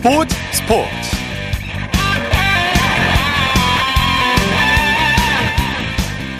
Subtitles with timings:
[0.00, 0.88] 스포츠 스포츠.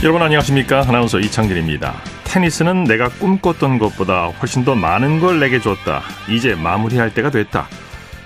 [0.03, 0.81] 여러분 안녕하십니까?
[0.89, 1.93] 아나운서 이창진입니다.
[2.25, 6.01] 테니스는 내가 꿈꿨던 것보다 훨씬 더 많은 걸 내게 줬다.
[6.31, 7.67] 이제 마무리할 때가 됐다.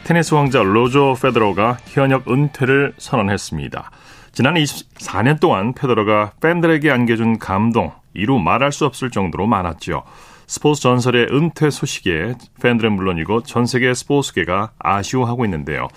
[0.05, 3.91] 테니스 왕자 로저 페더러가 현역 은퇴를 선언했습니다.
[4.30, 10.05] 지난 24년 동안 페더러가 팬들에게 안겨준 감동 이루 말할 수 없을 정도로 많았죠
[10.47, 15.89] 스포츠 전설의 은퇴 소식에 팬들은 물론이고 전 세계 스포츠계가 아쉬워하고 있는데요.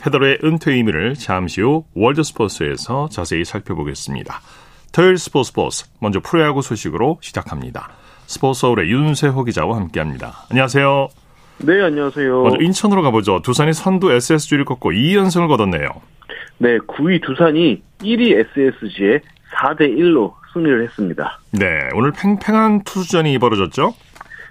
[0.00, 4.40] 페더러의 은퇴 의미를 잠시 후 월드 스포츠에서 자세히 살펴보겠습니다.
[4.92, 7.90] 토요일 스포츠 스포츠 먼저 프로야구 소식으로 시작합니다.
[8.26, 10.46] 스포츠 서울의 윤세호 기자와 함께합니다.
[10.50, 11.08] 안녕하세요.
[11.58, 12.42] 네, 안녕하세요.
[12.42, 13.40] 먼저 인천으로 가보죠.
[13.42, 15.88] 두산이 선두 SSG를 꺾고 2연승을 거뒀네요.
[16.58, 19.20] 네, 9위 두산이 1위 SSG에
[19.54, 21.38] 4대 1로 승리를 했습니다.
[21.52, 23.94] 네, 오늘 팽팽한 투수전이 벌어졌죠?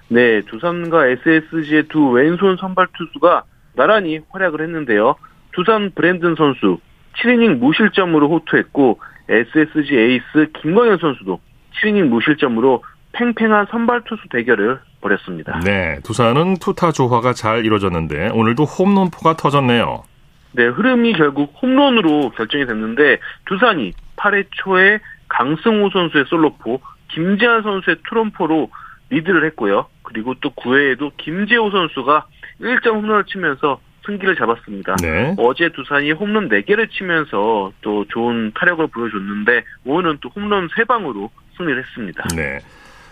[0.10, 3.44] 네, 두산과 SSG의 두 왼손 선발 투수가
[3.76, 5.16] 나란히 활약을 했는데요.
[5.54, 6.78] 두산 브랜든 선수
[7.18, 11.40] 7이닝 무실점으로 호투했고 SSG 에이스 김광현 선수도
[11.82, 15.60] 7이닝 무실점으로 팽팽한 선발 투수 대결을 벌였습니다.
[15.62, 20.04] 네, 두산은 투타 조화가 잘 이루어졌는데 오늘도 홈런포가 터졌네요.
[20.52, 28.70] 네, 흐름이 결국 홈런으로 결정이 됐는데 두산이 8회 초에 강승호 선수의 솔로포, 김재환 선수의 트럼포로
[29.10, 29.88] 리드를 했고요.
[30.04, 32.26] 그리고 또 9회에도 김재호 선수가
[32.62, 34.96] 1점 홈런을 치면서 승기를 잡았습니다.
[35.02, 35.36] 네.
[35.38, 42.24] 어제 두산이 홈런 4개를 치면서 또 좋은 타력을 보여줬는데 오늘은 또 홈런 3방으로 승리를 했습니다.
[42.36, 42.60] 네.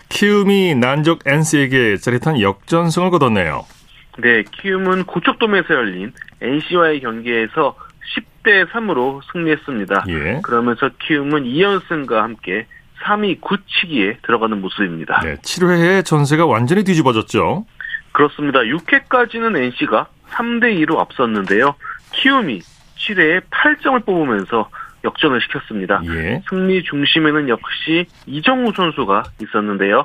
[0.08, 3.64] 키움이 난적 NC에게 짜릿한 역전승을 거뒀네요.
[4.18, 7.76] 네, 키움은 고척돔에서 열린 NC와의 경기에서
[8.44, 10.04] 10대 3으로 승리했습니다.
[10.08, 10.40] 예.
[10.42, 12.66] 그러면서 키움은 2연승과 함께
[13.02, 15.20] 3위 굳히기에 들어가는 모습입니다.
[15.22, 17.66] 네, 7회에 전세가 완전히 뒤집어졌죠.
[18.12, 18.60] 그렇습니다.
[18.60, 21.74] 6회까지는 NC가 3대 2로 앞섰는데요.
[22.12, 22.60] 키움이
[22.96, 24.70] 7회에 8점을 뽑으면서
[25.02, 26.00] 역전을 시켰습니다.
[26.06, 26.42] 예.
[26.48, 30.04] 승리 중심에는 역시 이정우 선수가 있었는데요.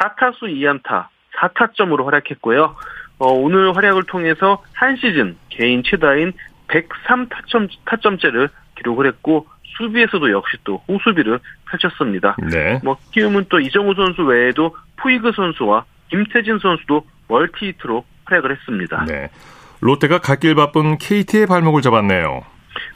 [0.00, 1.06] 4타수 2안타,
[1.38, 2.76] 4타점으로 활약했고요.
[3.18, 6.32] 어, 오늘 활약을 통해서 한 시즌 개인 최다인
[6.70, 12.36] 103 타점, 타점째를 기록을 했고 수비에서도 역시 또 호수비를 펼쳤습니다.
[12.50, 12.80] 네.
[12.84, 19.04] 뭐 키움은 또 이정우 선수 외에도 푸이그 선수와 김태진 선수도 멀티히트로 활약을 했습니다.
[19.06, 19.30] 네.
[19.80, 22.42] 롯데가 갓길 바쁜 KT의 발목을 잡았네요.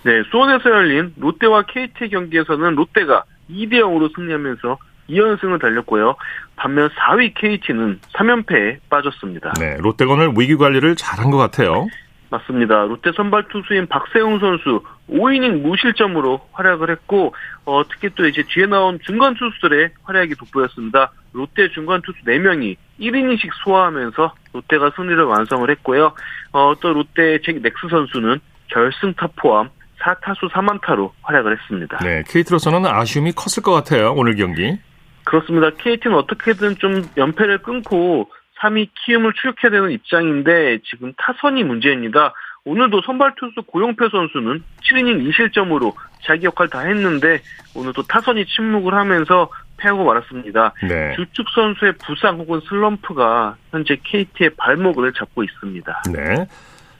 [0.02, 6.16] 네, 수원에서 열린 롯데와 KT 경기에서는 롯데가 2대 0으로 승리하면서 2연승을 달렸고요.
[6.56, 9.52] 반면 4위 KT는 3연패에 빠졌습니다.
[9.58, 9.76] 네,
[10.08, 11.86] 오늘 위기 관리를 잘한 것 같아요.
[12.30, 12.84] 맞습니다.
[12.84, 18.98] 롯데 선발 투수인 박세웅 선수 5이닝 무실점으로 활약을 했고 어, 특히 또 이제 뒤에 나온
[19.04, 21.12] 중간 투수들의 활약이 돋보였습니다.
[21.32, 26.12] 롯데 중간 투수 4명이 1이닝씩 소화하면서 롯데가 승리를 완성을 했고요.
[26.52, 29.70] 어, 또 롯데 잭 넥스 선수는 결승타 포함
[30.00, 31.98] 4타수 3안타로 활약을 했습니다.
[31.98, 34.12] 네, KT로서는 아쉬움이 컸을 것 같아요.
[34.12, 34.78] 오늘 경기.
[35.24, 35.70] 그렇습니다.
[35.70, 38.28] KT는 어떻게든 좀 연패를 끊고
[38.60, 42.32] 3위 키움을 추격해야 되는 입장인데 지금 타선이 문제입니다.
[42.64, 45.94] 오늘도 선발 투수 고용표 선수는 7이닝 2실점으로
[46.24, 47.40] 자기 역할 다 했는데
[47.74, 50.72] 오늘도 타선이 침묵을 하면서 패하고 말았습니다.
[50.88, 51.14] 네.
[51.16, 56.02] 주축 선수의 부상 혹은 슬럼프가 현재 KT의 발목을 잡고 있습니다.
[56.12, 56.46] 네.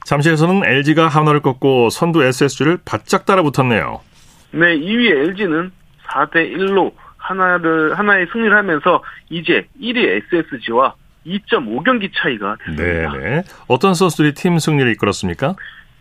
[0.03, 4.01] 잠실에서는 LG가 하나를 꺾고 선두 SSG를 바짝 따라붙었네요.
[4.51, 5.71] 네, 2위 LG는
[6.07, 10.93] 4대 1로 하나를 하나의 승리를 하면서 이제 1위 SSG와
[11.25, 13.13] 2.5경기 차이가 됐습니다.
[13.13, 13.43] 네, 네.
[13.67, 15.55] 어떤 선수들이 팀 승리를 이끌었습니까?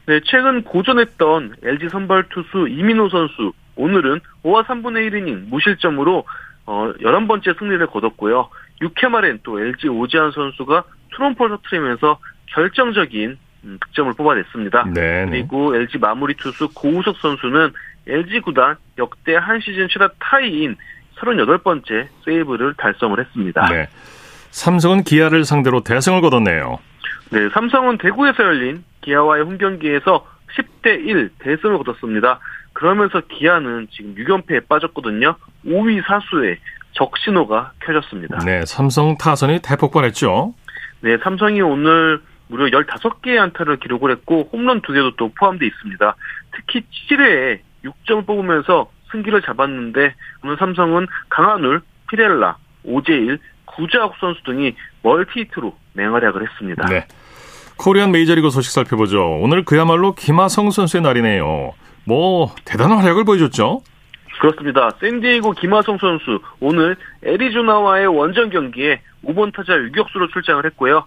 [0.07, 6.25] 네, 최근 고전했던 LG 선발 투수 이민호 선수 오늘은 5와 3분의 1이닝 무실점으로
[6.67, 8.49] 어, 11번째 승리를 거뒀고요.
[8.81, 14.85] 6회 말엔 또 LG 오지환 선수가 투런포를 터트리면서 결정적인 음, 득점을 뽑아냈습니다.
[14.95, 15.31] 네, 네.
[15.31, 17.73] 그리고 LG 마무리 투수 고우석 선수는
[18.07, 20.77] LG 구단 역대 한 시즌 최다 타이인
[21.17, 23.67] 38번째 세이브를 달성을 했습니다.
[23.71, 23.89] 네.
[24.55, 26.79] 삼성은 기아를 상대로 대승을 거뒀네요.
[27.31, 32.39] 네, 삼성은 대구에서 열린 기아와의 홈 경기에서 10대 1 대승을 거뒀습니다.
[32.73, 35.35] 그러면서 기아는 지금 6연패에 빠졌거든요.
[35.67, 36.59] 5위 사수에
[36.93, 38.39] 적신호가 켜졌습니다.
[38.45, 40.55] 네, 삼성 타선이 대폭발했죠.
[41.01, 46.15] 네, 삼성이 오늘 무려 15개의 안타를 기록을 했고 홈런 2개도 또 포함되어 있습니다.
[46.53, 50.15] 특히 7회에 6점을 뽑으면서 승기를 잡았는데
[50.45, 53.41] 오늘 삼성은 강한울, 피렐라, 오재일,
[53.77, 56.87] 구자욱 선수 등이 멀티히트로 맹활약을 했습니다.
[56.87, 57.07] 네.
[57.77, 59.39] 코리안 메이저리그 소식 살펴보죠.
[59.41, 61.73] 오늘 그야말로 김하성 선수의 날이네요.
[62.05, 63.83] 뭐 대단한 활약을 보여줬죠.
[64.41, 64.91] 그렇습니다.
[65.01, 71.05] 샌디에이고 김하성 선수 오늘 애리조나와의 원정 경기에 5번 타자 유격수로 출장을 했고요.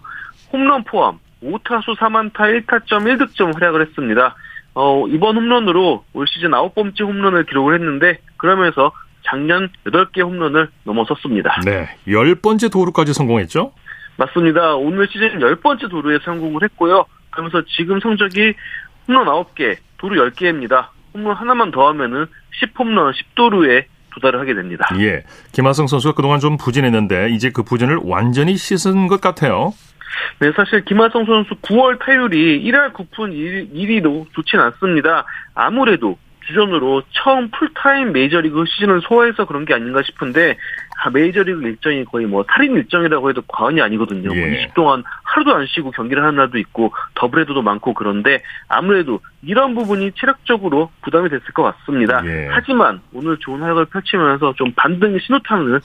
[0.52, 4.34] 홈런 포함 5타수 4만타 1타점 1득점 활약을 했습니다.
[4.74, 8.92] 어, 이번 홈런으로 올 시즌 9번째 홈런을 기록을 했는데 그러면서
[9.28, 11.60] 작년 8개 홈런을 넘어섰습니다.
[11.64, 13.72] 네, 10번째 도루까지 성공했죠?
[14.16, 14.74] 맞습니다.
[14.74, 17.04] 오늘 시즌 10번째 도루에 성공을 했고요.
[17.30, 18.54] 그러면서 지금 성적이
[19.06, 20.88] 홈런 9개, 도루 10개입니다.
[21.14, 22.26] 홈런 하나만 더 하면은
[22.60, 23.84] 10홈런, 10도루에
[24.14, 24.86] 도달을 하게 됩니다.
[24.98, 25.22] 예.
[25.52, 29.72] 김하성 선수가 그동안 좀 부진했는데 이제 그 부진을 완전히 씻은 것 같아요.
[30.40, 33.32] 네, 사실 김하성 선수 9월 타율이 1할 9푼
[33.72, 35.24] 1리로 좋진 않습니다.
[35.54, 40.56] 아무래도 주전으로 처음 풀타임 메이저리그 시즌을 소화해서 그런 게 아닌가 싶은데
[41.00, 44.34] 아, 메이저리그 일정이 거의 뭐 살인 일정이라고 해도 과언이 아니거든요.
[44.34, 44.66] 예.
[44.66, 50.12] 뭐20 동안 하루도 안 쉬고 경기를 하는 날도 있고 더블헤더도 많고 그런데 아무래도 이런 부분이
[50.18, 52.22] 체력적으로 부담이 됐을 것 같습니다.
[52.24, 52.48] 예.
[52.50, 55.80] 하지만 오늘 좋은 활약을 펼치면서 좀 반등의 신호탄을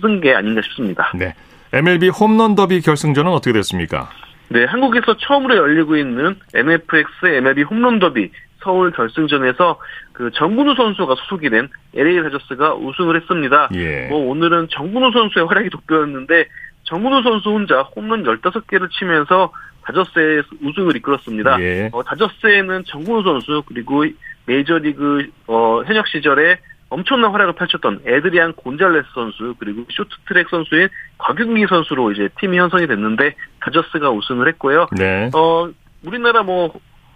[0.00, 1.10] 쓰는 게 아닌가 싶습니다.
[1.14, 1.34] 네.
[1.72, 4.08] MLB 홈런 더비 결승전은 어떻게 됐습니까?
[4.48, 8.30] 네, 한국에서 처음으로 열리고 있는 NFX MLB 홈런 더비
[8.64, 9.78] 서울 결승전에서
[10.12, 13.68] 그 정근우 선수가 소속이 된 LA 다저스가 우승을 했습니다.
[13.74, 14.08] 예.
[14.08, 16.46] 뭐 오늘은 정근우 선수의 활약이 돋보였는데
[16.84, 19.52] 정근우 선수 혼자 홈런 15개를 치면서
[19.82, 21.60] 다저스의 우승을 이끌었습니다.
[21.60, 21.90] 예.
[21.92, 24.04] 어, 다저스에는 정근우 선수 그리고
[24.46, 26.58] 메이저리그 어, 현역 시절에
[26.94, 30.88] 엄청난 활약을 펼쳤던 에드리안 곤잘레스 선수 그리고 쇼트트랙 선수인
[31.18, 34.86] 곽윤기 선수로 이제 팀이 형성이 됐는데 다저스가 우승을 했고요.
[34.96, 35.28] 네.
[35.34, 35.68] 어
[36.04, 36.72] 우리나라 뭐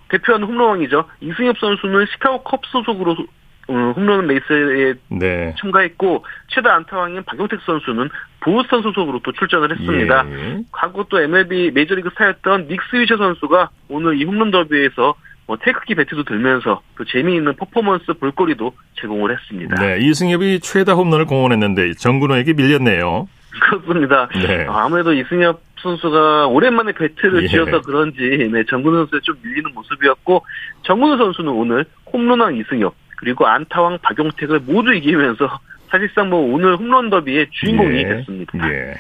[0.09, 1.05] 대표하는 홈런왕이죠.
[1.21, 3.17] 이승엽 선수는 시카고 컵스 소속으로
[3.69, 5.55] 어, 홈런 레이스에 네.
[5.61, 8.09] 참가했고 최다 안타왕인 박용택 선수는
[8.41, 10.25] 보스턴 소속으로 또 출전을 했습니다.
[10.31, 10.61] 예.
[10.73, 15.15] 과거 또 MLB 메이저리그 스타였던 닉 스위셔 선수가 오늘 이 홈런 더비에서
[15.47, 19.75] 뭐 태극기 배트도 들면서 또 재미있는 퍼포먼스 볼거리도 제공을 했습니다.
[19.77, 23.29] 네, 이승엽이 최다 홈런을 공언했는데 정근우에게 밀렸네요.
[23.61, 24.29] 그렇습니다.
[24.29, 24.67] 네.
[24.69, 27.49] 아무래도 이승엽 선수가 오랜만에 배트를 예.
[27.49, 30.45] 쥐어서 그런지 네, 정근우 선수에 좀 밀리는 모습이었고
[30.83, 35.59] 정근우 선수는 오늘 홈런왕 이승엽 그리고 안타왕 박용택을 모두 이기면서
[35.91, 38.05] 사실상 뭐 오늘 홈런 더비의 주인공이 예.
[38.05, 38.71] 됐습니다.
[38.71, 38.95] 예.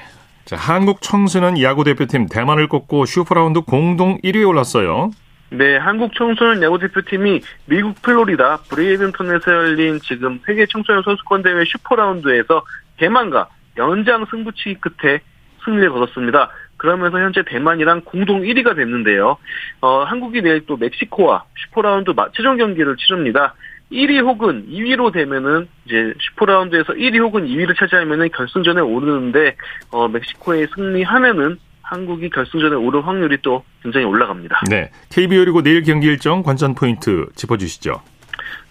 [0.45, 5.11] 자, 한국 청소년 야구 대표팀 대만을 꺾고 슈퍼라운드 공동 1위에 올랐어요.
[5.51, 12.63] 네, 한국 청소년 야구 대표팀이 미국 플로리다 브레이든턴에서 열린 지금 세계 청소년 선수권 대회 슈퍼라운드에서
[12.99, 13.49] 대만과
[13.79, 15.21] 연장 승부치기 끝에
[15.65, 16.51] 승리를 거뒀습니다.
[16.79, 19.37] 그러면서 현재 대만이랑 공동 1위가 됐는데요.
[19.83, 23.55] 어, 한국이 내일 또 멕시코와 슈퍼라운드 최종 경기를 치릅니다.
[23.93, 29.57] 1위 혹은 2위로 되면은 이제 슈퍼라운드에서 1위 혹은 2위를 차지하면은 결승전에 오르는데
[29.91, 34.61] 어, 멕시코에 승리하면은 한국이 결승전에 오를 확률이 또 굉장히 올라갑니다.
[34.71, 34.91] 네.
[35.11, 38.03] KBO 그리고 내일 경기 일정 관전 포인트 짚어주시죠.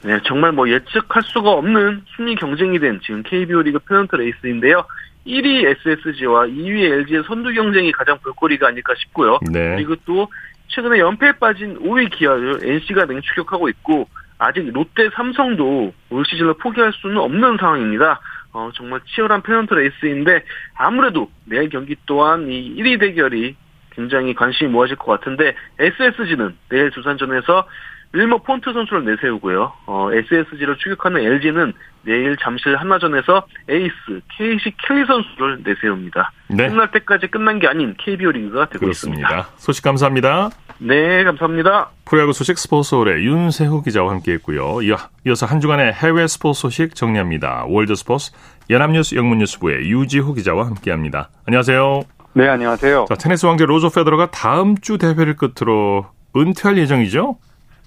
[0.04, 4.84] 네, 정말 뭐 예측할 수가 없는 순위 경쟁이 된 지금 KBO 리그 페넌트 레이스인데요.
[5.28, 9.40] 1위 SSG와 2위 LG의 선두 경쟁이 가장 볼거리가 아닐까 싶고요.
[9.52, 9.76] 네.
[9.76, 10.28] 그리고 또
[10.70, 14.08] 최근에 연패에 빠진 5위 기아를 NC가 맹추격하고 있고
[14.38, 18.20] 아직 롯데 삼성도 올 시즌을 포기할 수는 없는 상황입니다.
[18.54, 20.44] 어, 정말 치열한 페넌트 레이스인데
[20.76, 23.56] 아무래도 내일 경기 또한 이 1위 대결이
[23.92, 27.68] 굉장히 관심이 모아질 것 같은데 SSG는 내일 두산전에서
[28.14, 29.74] 윌머 폰트 선수를 내세우고요.
[29.86, 31.74] 어, SSG를 추격하는 LG는
[32.04, 36.32] 내일 잠실 한화전에서 에이스 케이시 켈리 선수를 내세웁니다.
[36.50, 36.70] 네.
[36.70, 39.28] 끝날 때까지 끝난 게 아닌 KBO 리그가 되고 그렇습니다.
[39.28, 39.50] 있습니다.
[39.58, 40.50] 소식 감사합니다.
[40.80, 41.90] 네, 감사합니다.
[42.06, 44.78] 프로야구 소식 스포츠서울의 윤세호 기자와 함께했고요.
[45.26, 47.66] 이어서 한 주간의 해외 스포츠 소식 정리합니다.
[47.68, 48.32] 월드 스포츠
[48.70, 51.30] 연합뉴스 영문뉴스부의 유지호 기자와 함께합니다.
[51.46, 52.02] 안녕하세요.
[52.34, 53.06] 네, 안녕하세요.
[53.10, 57.38] 자, 테니스 왕제 로저 페더러가 다음 주 대회를 끝으로 은퇴할 예정이죠?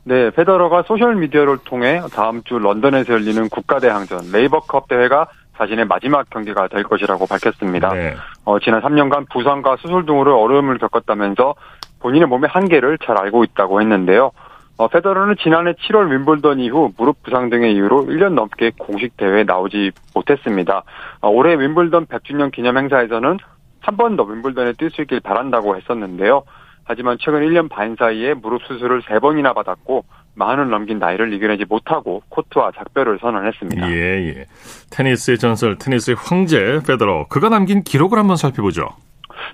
[0.04, 5.26] 네, 페더러가 소셜미디어를 통해 다음 주 런던에서 열리는 국가대항전 레이버컵 대회가
[5.58, 7.92] 자신의 마지막 경기가 될 것이라고 밝혔습니다.
[7.92, 8.14] 네.
[8.44, 11.54] 어, 지난 3년간 부상과 수술 등으로 어려움을 겪었다면서
[12.00, 14.30] 본인의 몸의 한계를 잘 알고 있다고 했는데요.
[14.78, 19.92] 어, 페더러는 지난해 7월 윈블던 이후 무릎 부상 등의 이유로 1년 넘게 공식 대회에 나오지
[20.14, 20.82] 못했습니다.
[21.20, 23.36] 어, 올해 윔블던 100주년 기념 행사에서는
[23.82, 26.42] 한 번 더 윔블던에 뛸 수 있길 바란다고 했었는데요.
[26.90, 30.04] 하지만 최근 1년 반 사이에 무릎 수술을 3번이나 받았고
[30.34, 33.92] 마흔을 넘긴 나이를 이겨내지 못하고 코트와 작별을 선언했습니다.
[33.92, 34.46] 예, 예.
[34.90, 37.28] 테니스의 전설, 테니스의 황제 페더러.
[37.28, 38.88] 그가 남긴 기록을 한번 살펴보죠.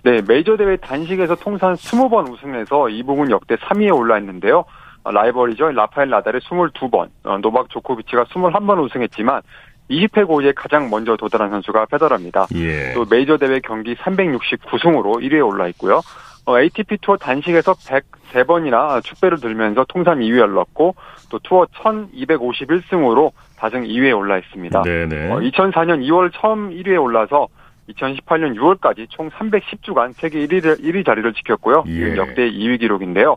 [0.02, 4.64] 네, 메이저 대회 단식에서 통산 20번 우승해서 이 부분 역대 3위에 올라 있는데요.
[5.02, 5.72] 어, 라이벌이죠.
[5.72, 9.42] 라파엘 나달의 22번, 어, 노박 조코비치가 21번 우승했지만
[9.90, 12.46] 20회 고에 가장 먼저 도달한 선수가 페더러입니다.
[12.54, 12.94] 예.
[12.94, 16.00] 또 메이저 대회 경기 369승으로 1위에 올라 있고요.
[16.46, 20.94] 어, ATP 투어 단식에서 103번이나 축배를 들면서 통산 2위에 올랐고
[21.28, 24.82] 또 투어 1251승으로 다승 2위에 올라 있습니다.
[24.82, 25.32] 네네.
[25.32, 27.48] 어, 2004년 2월 처음 1위에 올라서
[27.88, 31.84] 2018년 6월까지 총 310주간 세계 1위, 1위 자리를 지켰고요.
[31.88, 32.16] 예.
[32.16, 33.36] 역대 2위 기록인데요.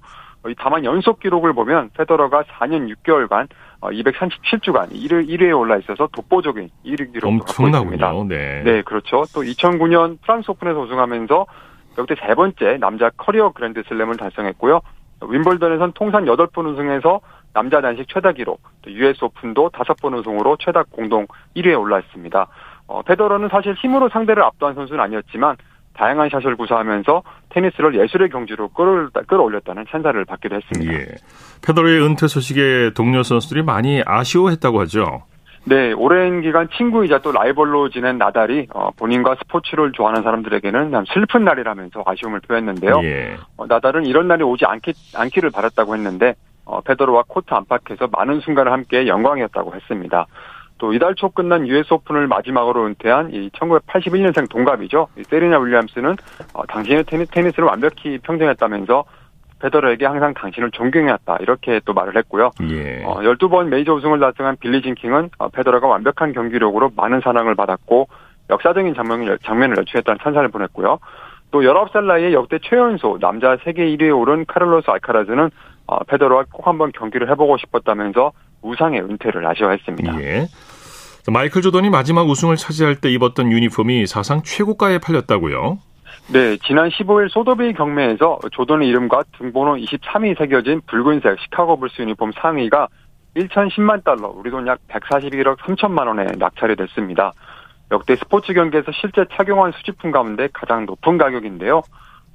[0.57, 3.47] 다만 연속 기록을 보면 페더러가 4년 6개월간
[3.81, 8.13] 237주간 어, 1위, 1위에 올라 있어서 독보적인 1위 기록을 갖고 있습니다.
[8.27, 8.61] 네.
[8.63, 9.25] 네, 그렇죠.
[9.33, 11.45] 또 2009년 프랑스 오픈에서 우승하면서
[11.99, 14.81] 역대 세 번째 남자 커리어 그랜드 슬램을 달성했고요.
[15.21, 17.19] 윔블던에선 통산 8번 우승해서
[17.53, 21.27] 남자 단식 최다 기록, 또 US 오픈도 5번 우승으로 최다 공동
[21.57, 22.47] 1위에 올라 있습니다.
[22.87, 25.57] 어, 페더러는 사실 힘으로 상대를 압도한 선수는 아니었지만
[25.93, 30.93] 다양한 샷을 구사하면서 테니스를 예술의 경지로 끌, 끌어올렸다는 찬사를 받기도 했습니다.
[30.93, 31.05] 예.
[31.65, 35.23] 페더러의 은퇴 소식에 동료 선수들이 많이 아쉬워했다고 하죠.
[35.69, 42.01] 네, 오랜 기간 친구이자 또 라이벌로 지낸 나달이 어, 본인과 스포츠를 좋아하는 사람들에게는 슬픈 날이라면서
[42.07, 43.01] 아쉬움을 표했는데요.
[43.03, 43.37] 예.
[43.55, 46.33] 어, 나달은 이런 날이 오지 않기, 않기를 바랐다고 했는데
[46.65, 50.25] 어, 페더러와 코트 안팎에서 많은 순간을 함께 영광이었다고 했습니다.
[50.79, 55.09] 또 이달 초 끝난 US 오픈을 마지막으로 은퇴한 이 1981년생 동갑이죠.
[55.19, 56.15] 이 세리나 윌리엄스는
[56.55, 59.03] 어, 당신의 테니, 테니스를 완벽히 평정했다면서
[59.59, 62.51] 페더러에게 항상 당신을 존경해왔다 이렇게 또 말을 했고요.
[62.63, 63.03] 예.
[63.03, 68.07] 어, 12번 메이저 우승을 달성한 빌리 진킹은 어, 페더러가 완벽한 경기력으로 많은 사랑을 받았고
[68.49, 70.99] 역사적인 장면을, 장면을 연출했다는 찬사를 보냈고요.
[71.51, 75.49] 또 19살 나이에 역대 최연소 남자 세계 1위에 오른 카를로스 알카라즈는
[75.87, 80.21] 어, 페더러와 꼭 한번 경기를 해보고 싶었다면서 우상의 은퇴를 아쉬워했습니다.
[80.21, 80.47] 예.
[81.27, 85.79] 마이클 조던이 마지막 우승을 차지할 때 입었던 유니폼이 사상 최고가에 팔렸다고요?
[86.31, 92.87] 네, 지난 15일 소더비 경매에서 조던의 이름과 등번호 23이 새겨진 붉은색 시카고 불스 유니폼 상의가
[93.35, 97.33] 1,010만 달러, 우리 돈 약 141억 3천만 원에 낙찰이 됐습니다.
[97.91, 101.81] 역대 스포츠 경기에서 실제 착용한 수집품 가운데 가장 높은 가격인데요.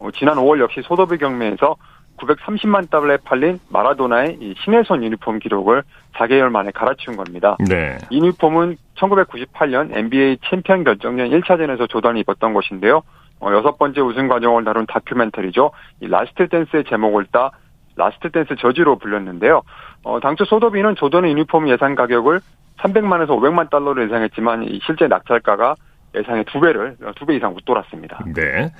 [0.01, 1.77] 어, 지난 5월 역시 소더비 경매에서
[2.17, 5.85] 930만 달러에 팔린 마라도나의 이 신의 손 유니폼 기록을
[6.15, 7.57] 4개월 만에 갈아치운 겁니다.
[7.69, 7.99] 네.
[8.11, 13.03] 이 유니폼은 1998년 NBA 챔피언 결정전 1차전에서 조던이 입었던 것인데요.
[13.41, 15.71] 어, 여섯 번째 우승 과정을 다룬 다큐멘터리죠.
[16.01, 17.51] 더 Last Dance의 제목을 따
[17.97, 19.63] Last Dance 저지로 불렸는데요.
[20.03, 22.41] 어, 당초 소더비는 조던의 유니폼 예상 가격을
[22.79, 25.75] 300만에서 500만 달러로 예상했지만 실제 낙찰가가
[26.17, 28.25] 예상의 두 배를 두 배 이상 웃돌았습니다.
[28.35, 28.73] 네.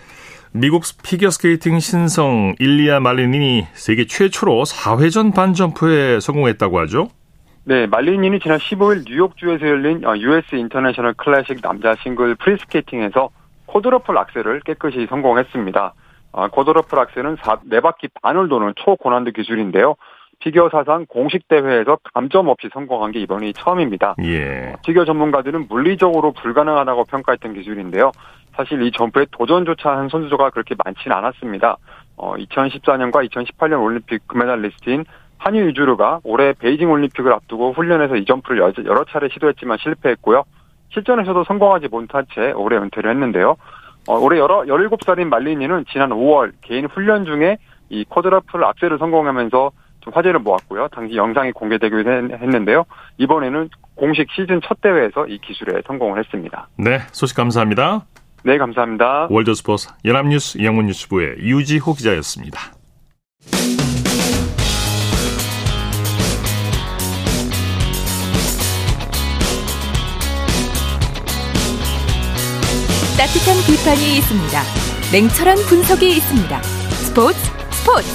[0.53, 7.09] 미국 피겨 스케이팅 신성 일리아 말리닌이 세계 최초로 4회전 반 점프에 성공했다고 하죠?
[7.65, 13.31] 네, 말리닌이 지난 15일 뉴욕주에서 열린 US 인터내셔널 클래식 남자 싱글 프리스케이팅에서
[13.75, 15.95] 코드러플 악셀을 깨끗이 성공했습니다.
[16.33, 19.97] 아, 코드러플 악셀은 4, 4바퀴 반을 도는 초고난도 기술인데요.
[20.39, 24.17] 피겨 사상 공식 대회에서 감점 없이 성공한 게 이번이 처음입니다.
[24.23, 24.75] 예.
[24.85, 28.13] 피겨 전문가들은 물리적으로 불가능하다고 평가했던 기술인데요.
[28.57, 31.77] 사실 이 점프에 도전조차 한 선수가 그렇게 많지는 않았습니다.
[32.17, 35.05] 어, 2014년과 2018년 올림픽 금메달리스트인
[35.39, 40.45] 한유 유주르가 올해 베이징 올림픽을 앞두고 훈련에서 이 점프를 여러 차례 시도했지만 실패했고요.
[40.95, 43.57] 실전에서도 성공하지 못한 채 올해 은퇴를 했는데요.
[44.07, 47.59] 어, 올해 여러, 17살인 말리니는 지난 5월 개인 훈련 중에
[47.89, 49.71] 이 쿼드라플 악셀을 성공하면서
[50.01, 50.89] 좀 화제를 모았고요.
[50.89, 52.85] 당시 영상이 공개되기도 했는데요.
[53.19, 56.69] 이번에는 공식 시즌 첫 대회에서 이 기술에 성공을 했습니다.
[56.77, 58.05] 네, 소식 감사합니다.
[58.45, 59.29] 네, 감사합니다.
[59.31, 62.61] 월드스포스 연합뉴스 영문뉴스부의 유지호 기자였습니다.
[73.17, 74.63] 따뜻한 비판이 있습니다.
[75.13, 76.63] 냉철한 분석이 있습니다.
[76.63, 77.39] 스포츠
[77.71, 78.09] 스포츠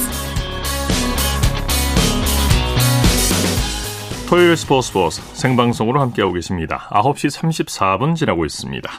[4.27, 6.89] 토요일 스포츠 스포츠 생방송으로 함께하고 계십니다.
[6.91, 8.91] 9시 34분 지나고 있습니다.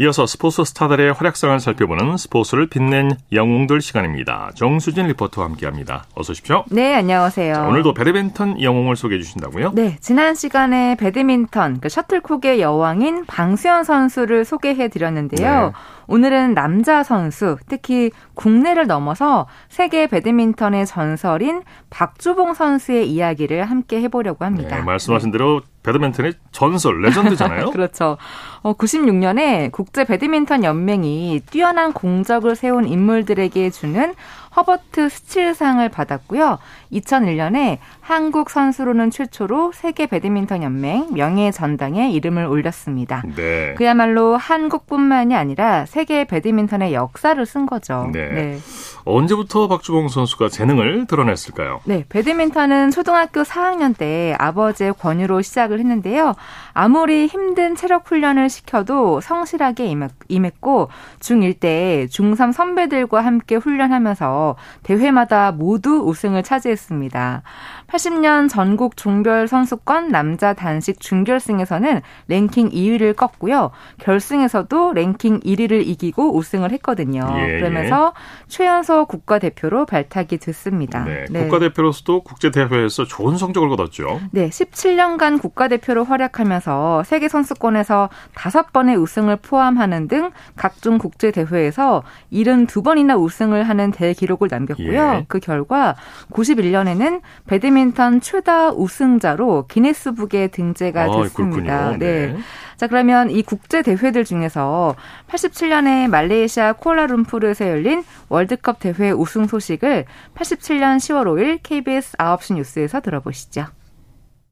[0.00, 4.52] 이어서 스포츠 스타들의 활약상을 살펴보는 스포츠를 빛낸 영웅들 시간입니다.
[4.54, 6.04] 정수진 리포터와 함께합니다.
[6.14, 6.64] 어서 오십시오.
[6.70, 7.52] 네, 안녕하세요.
[7.52, 9.72] 자, 오늘도 배드민턴 영웅을 소개해 주신다고요?
[9.74, 15.66] 네, 지난 시간에 배드민턴 그 셔틀콕의 여왕인 방수현 선수를 소개해 드렸는데요.
[15.66, 15.72] 네.
[16.08, 24.76] 오늘은 남자 선수, 특히 국내를 넘어서 세계 배드민턴의 전설인 박주봉 선수의 이야기를 함께 해보려고 합니다.
[24.76, 25.38] 네, 말씀하신 네.
[25.38, 27.70] 대로 배드민턴의 전설, 레전드잖아요.
[27.72, 28.16] 그렇죠.
[28.62, 34.14] 어, 96년에 국제 배드민턴 연맹이 뛰어난 공적을 세운 인물들에게 주는
[34.58, 36.58] 허버트 스틸상을 받았고요.
[36.92, 43.22] 2001년에 한국 선수로는 최초로 세계 배드민턴 연맹 명예 전당에 이름을 올렸습니다.
[43.36, 43.74] 네.
[43.74, 48.10] 그야말로 한국뿐만이 아니라 세계 배드민턴의 역사를 쓴 거죠.
[48.12, 48.28] 네.
[48.28, 48.58] 네.
[49.04, 51.80] 언제부터 박주봉 선수가 재능을 드러냈을까요?
[51.84, 56.34] 네, 배드민턴은 초등학교 4학년 때 아버지의 권유로 시작을 했는데요.
[56.72, 59.94] 아무리 힘든 체력 훈련을 시켜도 성실하게
[60.28, 60.88] 임했고
[61.20, 67.42] 중1 때 중3 선배들과 함께 훈련하면서 하면서 대회마다 모두 우승을 차지했습니다.
[67.88, 73.70] 80년 전국 종별 선수권 남자 단식 준결승에서는 랭킹 2위를 꺾고요.
[73.98, 77.26] 결승에서도 랭킹 1위를 이기고 우승을 했거든요.
[77.38, 77.58] 예, 예.
[77.58, 78.44] 그러면서 예.
[78.46, 81.04] 최연소 국가대표로 발탁이 됐습니다.
[81.04, 81.42] 네, 네.
[81.44, 84.20] 국가대표로서도 국제대회에서 좋은 성적을 거뒀죠.
[84.32, 92.02] 네, 17년간 국가대표로 활약하면서 세계 선수권에서 5번의 우승을 포함하는 등 각종 국제대회에서
[92.32, 94.92] 72번이나 우승을 하는 대기록을 남겼고요.
[94.92, 95.24] 예.
[95.26, 95.96] 그 결과
[96.30, 101.88] 91년에는 배드민 배드민턴 최다 우승자로 기네스북에 등재가 아, 됐습니다.
[101.88, 102.32] 아, 네.
[102.32, 102.36] 네.
[102.76, 104.96] 자, 그러면 이 국제 대회들 중에서
[105.28, 113.66] 87년에 말레이시아 쿠알라룸푸르에서 열린 월드컵 대회 우승 소식을 87년 10월 5일 KBS 9시 뉴스에서 들어보시죠.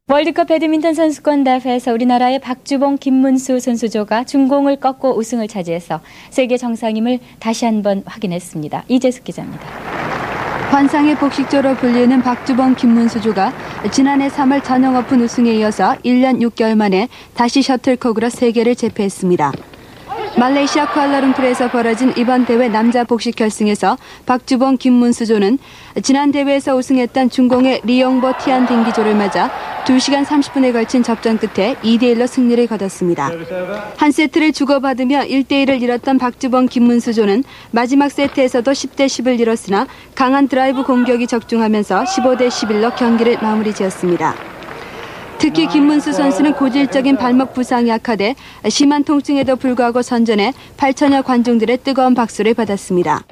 [0.08, 7.64] 월드컵 배드민턴 선수권 대회에서 우리나라의 박주봉, 김문수 선수조가 중공을 꺾고 우승을 차지해서 세계 정상임을 다시
[7.64, 8.84] 한번 확인했습니다.
[8.86, 10.35] 이재숙 기자입니다.
[10.70, 13.52] 환상의 복식조로 불리는 박주범 김문수조가
[13.92, 19.52] 지난해 3월 전형 오픈 우승에 이어서 1년 6개월 만에 다시 셔틀콕으로 세계를 제패했습니다.
[20.38, 25.58] 말레이시아 쿠알라룸푸르에서 벌어진 이번 대회 남자 복식 결승에서 박주봉 김문수조는
[26.02, 29.50] 지난 대회에서 우승했던 중공의 리용보 티안 빙이조를 맞아
[29.86, 33.30] 2시간 30분에 걸친 접전 끝에 2대1로 승리를 거뒀습니다.
[33.96, 41.28] 한 세트를 주고받으며 1대1을 이뤘던 박주봉 김문수조는 마지막 세트에서도 10대 10을 이뤘으나 강한 드라이브 공격이
[41.28, 44.55] 적중하면서 15대 11로 경기를 마무리 지었습니다.
[45.38, 48.34] 특히 김문수 선수는 고질적인 발목 부상이 악화돼
[48.68, 53.24] 심한 통증에도 불구하고 선전해 8천여 관중들의 뜨거운 박수를 받았습니다.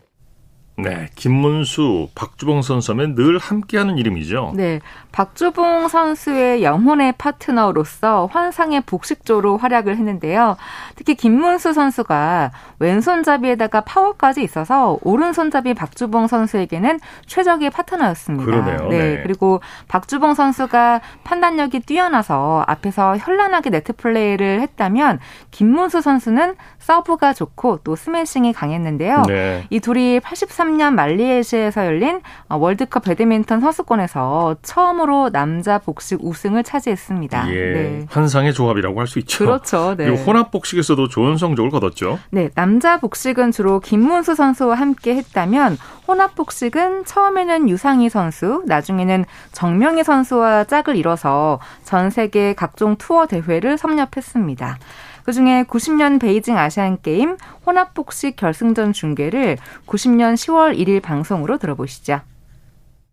[0.76, 4.54] 네, 김문수, 박주봉 선수면 늘 함께하는 이름이죠.
[4.56, 4.80] 네,
[5.12, 10.56] 박주봉 선수의 영혼의 파트너로서 환상의 복식조로 활약을 했는데요.
[10.96, 12.50] 특히 김문수 선수가
[12.80, 18.44] 왼손잡이에다가 파워까지 있어서 오른손잡이 박주봉 선수에게는 최적의 파트너였습니다.
[18.44, 18.88] 그러네요.
[18.88, 19.22] 네, 네.
[19.22, 25.20] 그리고 박주봉 선수가 판단력이 뛰어나서 앞에서 현란하게 네트 플레이를 했다면
[25.52, 29.22] 김문수 선수는 서브가 좋고 또 스매싱이 강했는데요.
[29.28, 29.66] 네.
[29.70, 37.48] 이 둘이 83년 말리에시에서 열린 월드컵 배드민턴 선수권에서 처음으로 남자 복식 우승을 차지했습니다.
[37.50, 38.06] 예, 네.
[38.10, 39.44] 환상의 조합이라고 할 수 있죠.
[39.44, 39.94] 그렇죠.
[39.96, 40.08] 네.
[40.08, 42.18] 혼합 복식에서도 좋은 성적을 거뒀죠.
[42.30, 45.76] 네, 남자 복식은 주로 김문수 선수와 함께 했다면
[46.08, 53.78] 혼합 복식은 처음에는 유상희 선수, 나중에는 정명희 선수와 짝을 이뤄서 전 세계 각종 투어 대회를
[53.78, 54.78] 섭렵했습니다.
[55.24, 59.56] 그중에 90년 베이징 아시안 게임 혼합복식 결승전 중계를
[59.86, 62.20] 90년 10월 1일 방송으로 들어보시죠.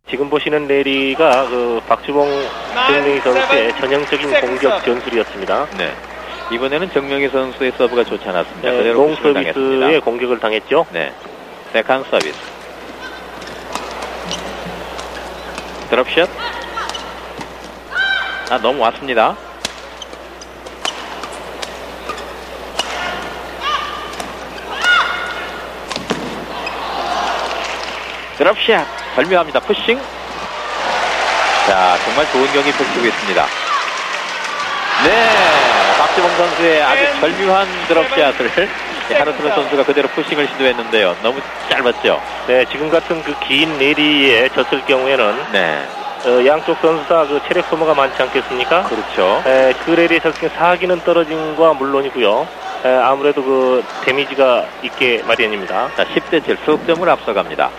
[0.09, 2.27] 지금 보시는 랠리가 그 박주봉
[2.87, 5.67] 정명희 선수의 전형적인 공격 전술이었습니다.
[5.77, 5.93] 네.
[6.51, 8.71] 이번에는 정명희 선수의 서브가 좋지 않았습니다.
[8.71, 10.85] 네, 롱 서비스의 공격을 당했죠.
[10.91, 11.13] 네.
[11.71, 12.37] second 서비스.
[15.89, 16.29] 드롭샷.
[18.49, 19.37] 아, 너무 왔습니다.
[28.41, 29.59] 드랍샷 절묘합니다.
[29.59, 30.01] 푸싱.
[31.67, 33.45] 자 정말 좋은 경기 펼치고 있습니다.
[35.05, 35.27] 네
[35.99, 38.67] 박지봉 선수의 아주 절묘한 드랍샷을
[39.13, 41.17] 하르트론 선수가 그대로 푸싱을 시도했는데요.
[41.21, 42.19] 너무 짧았죠.
[42.47, 45.87] 네 지금 같은 그긴 내리에 졌을 경우에는 네.
[46.25, 48.83] 어, 양쪽 선수 다그 체력 소모가 많지 않겠습니까?
[48.85, 49.43] 그렇죠.
[49.45, 52.47] 에, 그 레리에 졌을 사기는 떨어진 거 물론이고요.
[52.85, 55.89] 에, 아무래도 그 데미지가 있게 마련입니다.
[55.95, 57.69] 자, 10대 7 수업점을 앞서갑니다.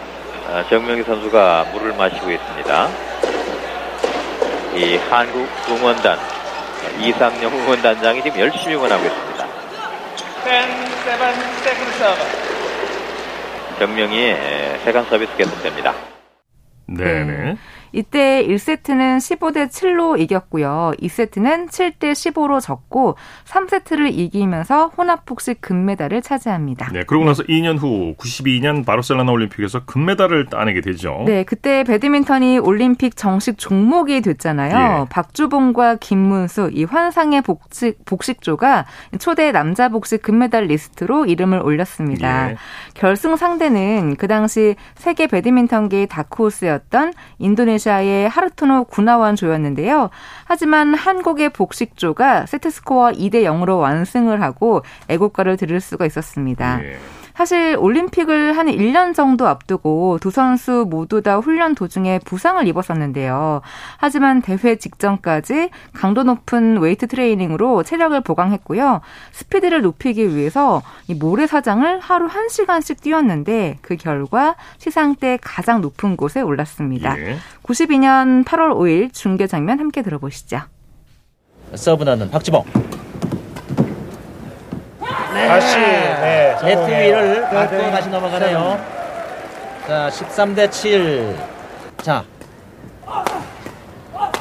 [0.49, 2.89] 아, 정명희 선수가 물을 마시고 있습니다.
[4.75, 6.19] 이 한국 응원단
[7.01, 9.47] 이상영 응원단장이 지금 열심히 응원하고 있습니다.
[13.79, 14.37] 정명희
[14.85, 15.95] 세간 서비스 계속됩니다.
[16.87, 17.57] 네네.
[17.93, 20.93] 이때 1세트는 15대 7로 이겼고요.
[21.01, 26.91] 2세트는 7대 15로 졌고 3세트를 이기면서 혼합복식 금메달을 차지합니다.
[26.93, 31.23] 네, 그러고 나서 2년 후 92년 바르셀로나 올림픽에서 금메달을 따내게 되죠.
[31.27, 35.03] 네, 그때 배드민턴이 올림픽 정식 종목이 됐잖아요.
[35.03, 35.09] 예.
[35.11, 38.87] 박주봉과 김문수 이 환상의 복식 복식조가
[39.19, 42.51] 초대 남자 복식 금메달리스트로 이름을 올렸습니다.
[42.51, 42.57] 예.
[42.95, 50.11] 결승 상대는 그 당시 세계 배드민턴계 다크호스였던 인도네시아 인도네시아의 하르토노 구나완 조였는데요.
[50.45, 56.79] 하지만 한국의 복식조가 세트스코어 2대 0으로 완승을 하고 애국가를 들을 수가 있었습니다.
[56.79, 56.97] 네.
[57.35, 63.63] 사실 올림픽을 한 1년 정도 앞두고 두 선수 모두 다 훈련 도중에 부상을 입었었는데요.
[63.97, 69.01] 하지만 대회 직전까지 강도 높은 웨이트 트레이닝으로 체력을 보강했고요.
[69.33, 77.19] 스피드를 높이기 위해서 이 모래사장을 하루 1시간씩 뛰었는데 그 결과 시상대 가장 높은 곳에 올랐습니다.
[77.19, 77.37] 예.
[77.63, 80.61] 92년 8월 5일 중계 장면 함께 들어보시죠.
[81.75, 82.92] 서브 넣는 박주봉.
[85.43, 85.49] 네.
[85.49, 88.81] 다시 네, 네트 위를 맞고 다시 넘어가네요.
[89.87, 91.37] 자, 13 대 7.
[92.03, 92.25] 자.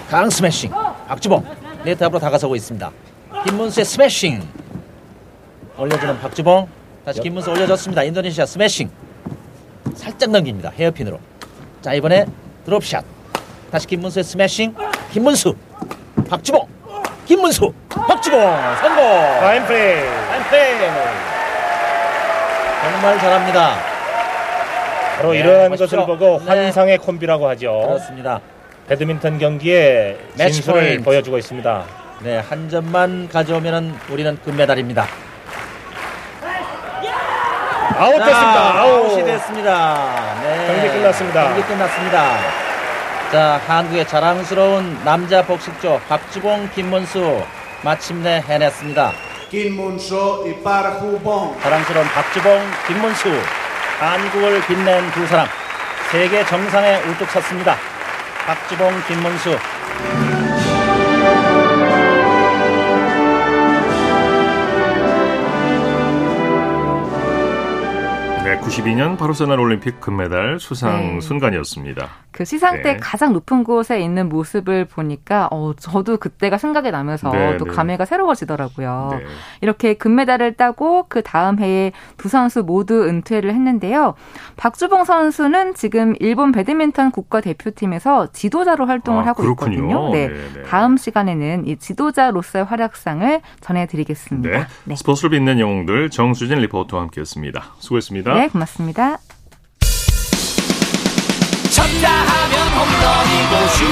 [0.10, 0.72] 강 스매싱.
[1.08, 1.44] 박주봉.
[1.84, 2.92] 네트 앞으로 다가서고 있습니다.
[3.46, 4.48] 김문수의 스매싱.
[5.78, 6.68] 올려주는 박주봉.
[7.04, 8.04] 다시 김문수 올려줬습니다.
[8.04, 8.92] 인도네시아 스매싱.
[9.96, 10.72] 살짝 넘깁니다.
[10.78, 11.20] 헤어핀으로.
[11.82, 12.26] 자, 이번에
[12.66, 13.04] 드롭샷.
[13.72, 14.76] 다시 김문수의 스매싱.
[15.12, 15.56] 김문수.
[16.30, 16.68] 박주봉.
[17.26, 17.74] 김문수.
[17.90, 18.40] 박주봉.
[18.82, 19.04] 성공.
[19.40, 20.21] 파인 플레이.
[20.52, 20.78] 플레이.
[22.84, 23.76] 정말 잘합니다.
[25.16, 26.46] 바로 네, 이러한 것을 보고 네.
[26.46, 27.84] 환상의 콤비라고 하죠.
[27.88, 28.42] 그렇습니다.
[28.90, 31.04] 배드민턴 경기에 진수를 포인트.
[31.06, 31.84] 보여주고 있습니다.
[32.20, 35.08] 네, 한 점만 가져오면 우리는 금메달입니다.
[37.98, 38.80] 아웃됐습니다.
[38.82, 40.36] 아웃 이 됐습니다.
[40.44, 40.68] 네.
[40.68, 41.44] 경기 끝났습니다.
[41.48, 42.38] 경기 끝났습니다.
[43.32, 47.42] 자, 한국의 자랑스러운 남자 복식조 박주봉, 김문수
[47.84, 49.31] 마침내 해냈습니다.
[49.52, 51.60] 김문수, 박주봉.
[51.60, 53.28] 자랑스러운 박주봉, 김문수.
[54.00, 55.46] 한국을 빛낸 두 사람.
[56.10, 57.76] 세계 정상에 우뚝 섰습니다.
[58.46, 59.58] 박주봉, 김문수.
[68.62, 71.22] 네, 92년 바르셀로나 올림픽 금메달 수상 네.
[71.22, 72.10] 순간이었습니다.
[72.32, 72.98] 그 시상 때 네.
[72.98, 77.72] 가장 높은 곳에 있는 모습을 보니까 어 저도 그때가 생각이 나면서 네, 또 네.
[77.72, 79.10] 감회가 새로워지더라고요.
[79.12, 79.26] 네.
[79.60, 84.14] 이렇게 금메달을 따고 그 다음 해에 두 선수 모두 은퇴를 했는데요.
[84.56, 89.74] 박주봉 선수는 지금 일본 배드민턴 국가 대표팀에서 지도자로 활동을 아, 하고 그렇군요.
[89.74, 90.12] 있거든요.
[90.12, 90.28] 네.
[90.30, 90.64] 네.
[90.64, 94.68] 다음 시간에는 이 지도자로서의 활약상을 전해드리겠습니다.
[94.86, 94.96] 네.
[94.96, 97.64] 스포츠를 빛낸 영웅들 정수진 리포터와 함께했습니다.
[97.80, 98.34] 수고했습니다.
[98.34, 99.18] 네, 고맙습니다.
[101.72, 103.86] 쳤다 하면 홈런이고 슛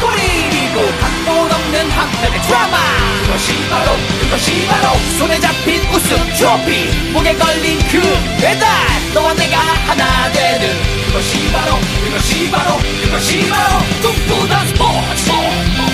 [0.00, 2.76] 골이고 각본 없는 한편의 드라마.
[3.22, 7.10] 그것이 바로 그것이 바로 손에 잡힌 우승 트로피.
[7.12, 8.00] 목에 걸린 그
[8.40, 8.68] 배달
[9.14, 11.00] 너와 내가 하나 되는.
[11.06, 15.89] 그것이 바로 그것이 바로 그것이 바로 꿈꾸던 스포츠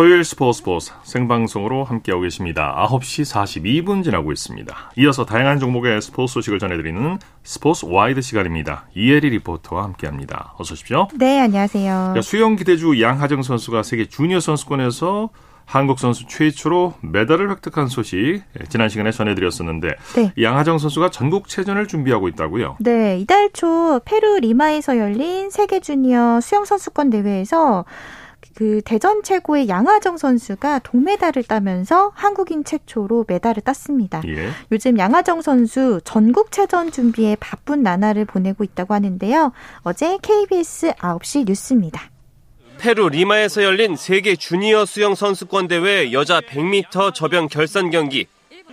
[0.00, 2.74] 토요일 스포츠 스포츠 생방송으로 함께하고 계십니다.
[2.88, 4.92] 9시 42분 지나고 있습니다.
[4.96, 8.86] 이어서 다양한 종목의 스포츠 소식을 전해드리는 스포츠 와이드 시간입니다.
[8.94, 10.54] 이혜리 리포터와 함께합니다.
[10.56, 11.08] 어서 오십시오.
[11.18, 12.14] 네, 안녕하세요.
[12.22, 15.28] 수영 기대주 양하정 선수가 세계 주니어 선수권에서
[15.66, 20.32] 한국 선수 최초로 메달을 획득한 소식 지난 시간에 전해드렸었는데 네.
[20.40, 22.78] 양하정 선수가 전국체전을 준비하고 있다고요?
[22.80, 27.84] 네, 이달 초 페루 리마에서 열린 세계 주니어 수영 선수권 대회에서
[28.54, 34.22] 그 대전 최고의 양하정 선수가 동메달을 따면서 한국인 최초로 메달을 땄습니다.
[34.26, 34.50] 예.
[34.72, 39.52] 요즘 양하정 선수 전국체전 준비에 바쁜 나날을 보내고 있다고 하는데요.
[39.82, 42.10] 어제 KBS 9시 뉴스입니다.
[42.78, 48.26] 페루 리마에서 열린 세계 주니어 수영 선수권 대회 여자 100m 접영 결선 경기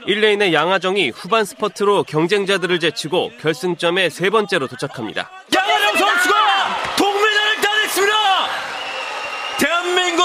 [0.07, 5.29] 1레인의 양하정이 후반 스퍼트로 경쟁자들을 제치고 결승점에 세 번째로 도착합니다.
[5.53, 6.46] 양하정 선수가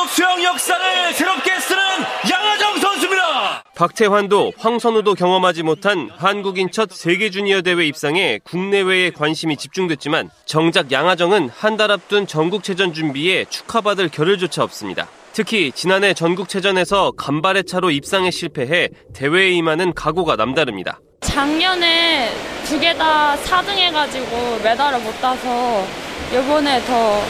[0.03, 1.81] 한민국 수영 역사를 새롭게 쓰는
[2.29, 3.63] 양하정 선수입니다.
[3.77, 11.51] 박태환도 황선우도 경험하지 못한 한국인 첫 세계 주니어 대회 입상에 국내외에 관심이 집중됐지만 정작 양하정은
[11.57, 15.07] 한 달 앞둔 전국체전 준비에 축하받을 겨를조차 없습니다.
[15.33, 20.99] 특히 지난해 전국체전에서 간발의 차로 입상에 실패해 대회에 임하는 각오가 남다릅니다.
[21.21, 22.29] 작년에
[22.67, 25.87] 두 개 다 4등 해가지고 메달을 못 따서
[26.33, 27.23] 이번에 더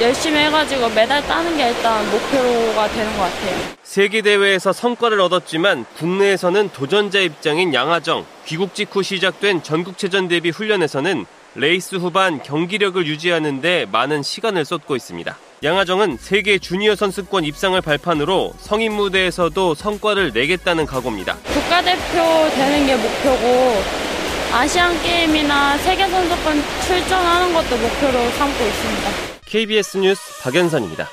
[0.00, 3.56] 열심히 해가지고 메달 따는 게 일단 목표가 되는 것 같아요.
[3.82, 11.96] 세계 대회에서 성과를 얻었지만 국내에서는 도전자 입장인 양하정 귀국 직후 시작된 전국체전 대비 훈련에서는 레이스
[11.96, 15.34] 후반 경기력을 유지하는 데 많은 시간을 쏟고 있습니다.
[15.64, 21.36] 양하정은 세계 주니어 선수권 입상을 발판으로 성인 무대에서도 성과를 내겠다는 각오입니다.
[21.36, 23.82] 국가대표 되는 게 목표고
[24.52, 29.25] 아시안 게임이나 세계 선수권 출전하는 것도 목표로 삼고 있습니다.
[29.46, 31.08] KBS 뉴스 박연선입니다.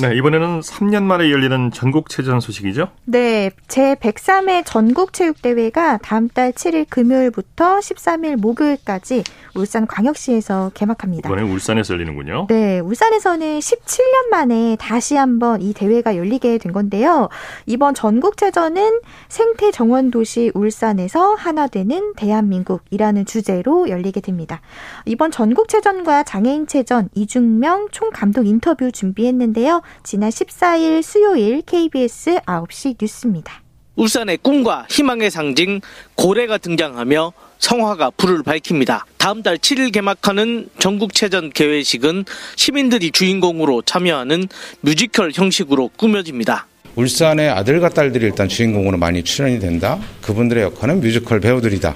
[0.00, 2.88] 네, 이번에는 3년 만에 열리는 전국체전 소식이죠?
[3.04, 9.24] 네, 제103회 전국체육대회가 다음 달 7일 금요일부터 13일 목요일까지
[9.56, 11.28] 울산 광역시에서 개막합니다.
[11.28, 12.46] 이번에 울산에서 열리는군요.
[12.48, 17.28] 네, 울산에서는 17년 만에 다시 한번 이 대회가 열리게 된 건데요.
[17.66, 24.60] 이번 전국체전은 생태 정원도시 울산에서 하나 되는 대한민국이라는 주제로 열리게 됩니다.
[25.06, 29.82] 이번 전국체전과 장애인체전 이중명 총감독 인터뷰 준비했는데요.
[30.02, 33.62] 지난 14일 수요일 KBS 9시 뉴스입니다.
[33.96, 35.80] 울산의 꿈과 희망의 상징
[36.14, 39.06] 고래가 등장하며 성화가 불을 밝힙니다.
[39.16, 42.24] 다음 달 7일 개막하는 전국체전 개회식은
[42.54, 44.46] 시민들이 주인공으로 참여하는
[44.82, 46.68] 뮤지컬 형식으로 꾸며집니다.
[46.94, 49.98] 울산의 아들과 딸들이 일단 주인공으로 많이 출연이 된다.
[50.22, 51.94] 그분들의 역할은 뮤지컬 배우들이다.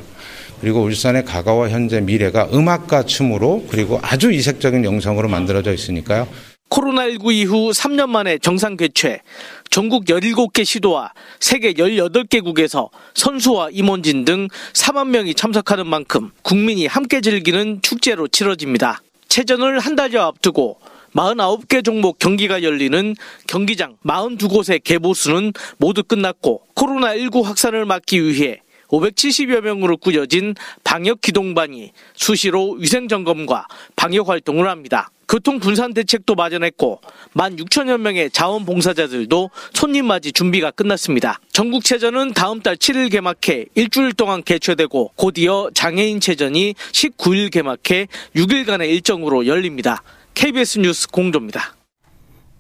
[0.60, 6.28] 그리고 울산의 과거와 현재 미래가 음악과 춤으로 그리고 아주 이색적인 영상으로 만들어져 있으니까요.
[6.72, 9.20] 코로나19 이후 3년 만에 정상 개최,
[9.68, 17.82] 전국 17개 시도와 세계 18개국에서 선수와 임원진 등 4만 명이 참석하는 만큼 국민이 함께 즐기는
[17.82, 19.02] 축제로 치러집니다.
[19.28, 20.78] 체전을 한 달여 앞두고
[21.14, 23.14] 49개 종목 경기가 열리는
[23.46, 30.54] 경기장 42곳의 개보수는 모두 끝났고 코로나19 확산을 막기 위해 570여 명으로 꾸려진
[30.84, 35.10] 방역 기동반이 수시로 위생 점검과 방역 활동을 합니다.
[35.32, 37.00] 교통 분산 대책도 마련했고
[37.34, 41.40] 1만 6천여 명의 자원봉사자들도 손님 맞이 준비가 끝났습니다.
[41.54, 50.02] 전국체전은 다음 달 7일 개막해 일주일 동안 개최되고 곧이어 장애인체전이 19일 개막해 6일간의 일정으로 열립니다.
[50.34, 51.76] KBS 뉴스 공조입니다.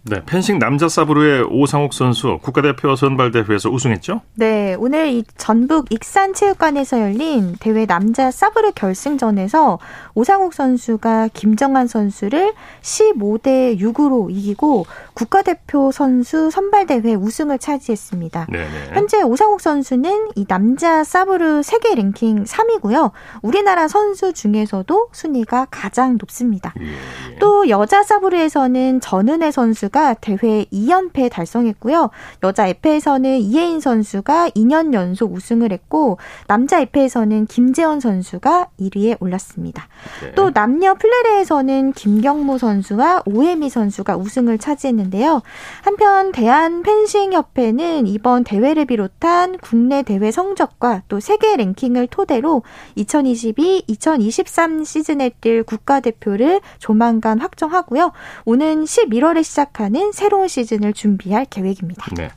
[0.04, 4.20] 네, 펜싱 남자 사브르의 오상욱 선수 국가대표 선발대회에서 우승했죠?
[4.34, 9.78] 네, 오늘 이 전북 익산체육관에서 열린 대회 남자 사브르 결승전에서
[10.14, 18.48] 오상욱 선수가 김정한 선수를 15대 6으로 이기고 국가대표 선수 선발대회 우승을 차지했습니다.
[18.50, 18.68] 네네.
[18.94, 23.12] 현재 오상욱 선수는 이 남자 사브르 세계 랭킹 3위고요.
[23.40, 26.74] 우리나라 선수 중에서도 순위가 가장 높습니다.
[26.80, 27.38] 예, 예.
[27.38, 32.10] 또 여자 사브르에서는 전은혜 선수 선수가 대회 2연패 달성했고요.
[32.42, 39.86] 여자 에페에서는 이혜인 선수가 2년 연속 우승을 했고 남자 에페에서는 김재원 선수가 1위에 올랐습니다.
[40.22, 40.32] 네.
[40.34, 45.42] 또 남녀 플레레에서는 김경모 선수와 오혜미 선수가 우승을 차지했는데요.
[45.82, 52.62] 한편 대한 펜싱 협회는 이번 대회를 비롯한 국내 대회 성적과 또 세계 랭킹을 토대로
[52.96, 58.12] 2022-2023 시즌에 뛸 국가대표를 조만간 확정하고요.
[58.46, 62.06] 오는 11월에 시작한 시작하는 새로운 시즌을 준비할 계획입니다.
[62.14, 62.30] 네.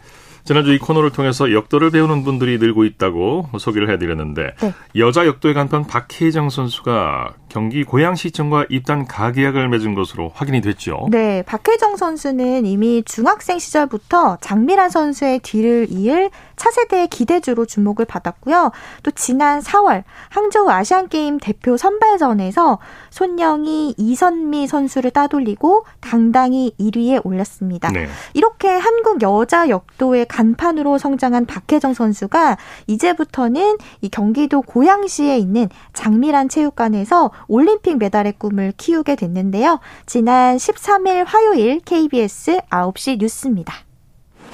[0.43, 4.73] 지난주 이 코너를 통해서 역도를 배우는 분들이 늘고 있다고 소개를 해드렸는데 네.
[4.95, 11.07] 여자 역도의 간판 박혜정 선수가 경기 고양시청과 입단 가계약을 맺은 것으로 확인이 됐죠.
[11.09, 18.71] 네, 박혜정 선수는 이미 중학생 시절부터 장미란 선수의 뒤를 이을 차세대 기대주로 주목을 받았고요.
[19.03, 27.89] 또 지난 4월 항저우 아시안게임 대표 선발전에서 손영이 이선미 선수를 따돌리고 당당히 1위에 올랐습니다.
[27.91, 28.07] 네.
[28.33, 37.31] 이렇게 한국 여자 역도의 간판으로 성장한 박혜정 선수가 이제부터는 이 경기도 고양시에 있는 장미란 체육관에서
[37.47, 39.79] 올림픽 메달의 꿈을 키우게 됐는데요.
[40.05, 43.73] 지난 13일 화요일 KBS 9시 뉴스입니다.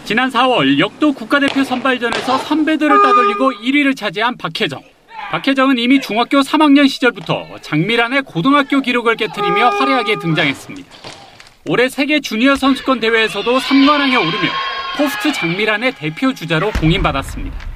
[0.03, 4.81] 지난 4월 역도 국가대표 선발전에서 선배들을 따돌리고 1위를 차지한 박혜정.
[5.31, 10.89] 박혜정은 이미 중학교 3학년 시절부터 장미란의 고등학교 기록을 깨뜨리며 화려하게 등장했습니다.
[11.67, 14.49] 올해 세계 주니어 선수권 대회에서도 3관왕에 오르며
[14.97, 17.70] 포스트 장미란의 대표 주자로 공인받았습니다.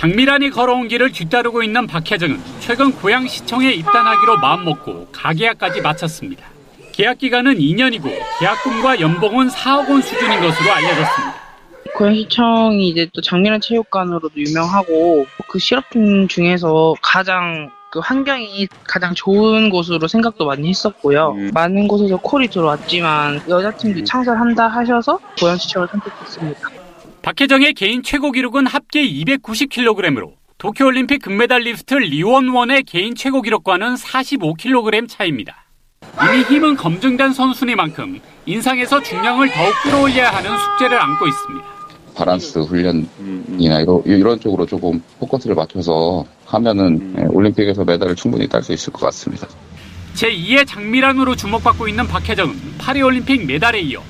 [0.00, 6.46] 장미란이 걸어온 길을 뒤따르고 있는 박혜정은 최근 고양시청에 입단하기로 마음먹고 가계약까지 마쳤습니다.
[6.92, 8.04] 계약 기간은 2년이고
[8.38, 11.34] 계약금과 연봉은 4억 원 수준인 것으로 알려졌습니다.
[11.96, 20.08] 고양시청이 이제 또 장미란 체육관으로도 유명하고 그 실업팀 중에서 가장 그 환경이 가장 좋은 곳으로
[20.08, 21.32] 생각도 많이 했었고요.
[21.32, 21.50] 음.
[21.52, 26.79] 많은 곳에서 콜이 들어왔지만 여자팀도 창설한다 하셔서 고양시청을 선택했습니다.
[27.22, 35.66] 박혜정의 개인 최고 기록은 합계 290kg으로 도쿄올림픽 금메달리스트 리원원의 개인 최고 기록과는 45kg 차이입니다.
[36.22, 41.66] 이미 힘은 검증된 선수니만큼 인상에서 중량을 더욱 끌어올려야 하는 숙제를 안고 있습니다.
[42.14, 48.92] 바란스 훈련이나 이런, 쪽으로 조금 포커스를 맞춰서 하면은 예, 올림픽에서 메달을 충분히 딸 수 있을
[48.92, 49.46] 것 같습니다.
[50.14, 54.02] 제2의 장미란으로 주목받고 있는 박혜정은 파리올림픽 메달에 이어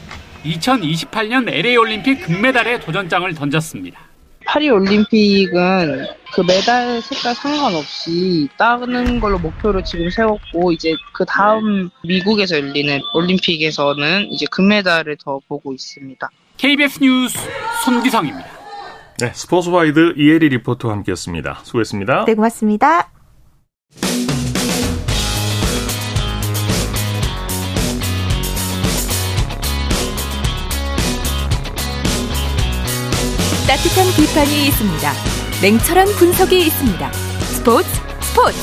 [0.44, 4.00] 2028년 LA 올림픽 금메달에 도전장을 던졌습니다.
[4.46, 12.56] 파리 올림픽은 그 메달 색깔 상관없이 따는 걸로 목표로 지금 세웠고 이제 그 다음 미국에서
[12.56, 16.28] 열리는 올림픽에서는 이제 금메달을 더 보고 있습니다.
[16.56, 17.38] KBS 뉴스
[17.84, 18.46] 손기성입니다.
[19.20, 21.60] 네, 스포츠와이드 이혜리 리포터와 함께했습니다.
[21.62, 22.24] 수고했습니다.
[22.24, 23.10] 네, 고맙습니다.
[33.80, 35.08] 따뜻한 비판이 있습니다.
[35.62, 37.08] 냉철한 분석이 있습니다.
[37.48, 37.88] 스포츠
[38.20, 38.58] 스포츠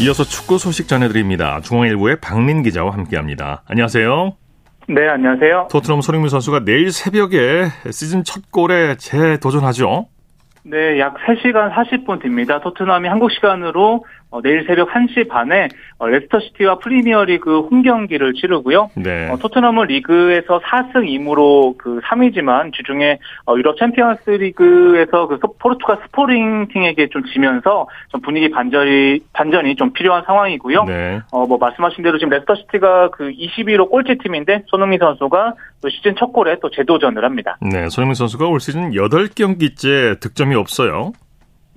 [0.00, 1.60] 이어서 축구 소식 전해드립니다.
[1.60, 3.64] 중앙일보의 박민 기자와 함께합니다.
[3.66, 4.32] 안녕하세요.
[4.88, 5.68] 네, 안녕하세요.
[5.70, 10.06] 토트넘 손흥민 선수가 내일 새벽에 시즌 첫 골에 재도전하죠.
[10.64, 12.60] 네, 약 3시간 40분 뒵니다.
[12.60, 18.90] 토트넘이 한국 시간으로 어, 내일 새벽 1시 반에 어, 레스터시티와 프리미어리그 홈 경기를 치르고요.
[18.94, 19.30] 네.
[19.30, 27.08] 어, 토트넘은 리그에서 4승 2무로 그 3위지만 주중에 어, 유럽 챔피언스 리그에서 그 포르투갈 스포르팅에게
[27.08, 30.84] 좀 지면서 좀 분위기 반전이 반전이 좀 필요한 상황이고요.
[30.84, 31.20] 네.
[31.32, 36.32] 어, 뭐 말씀하신 대로 지금 레스터시티가 그 20위로 꼴찌 팀인데 손흥민 선수가 또 시즌 첫
[36.32, 37.56] 골에 또 재도전을 합니다.
[37.60, 41.12] 네, 손흥민 선수가 올 시즌 8경기째 득점이 없어요.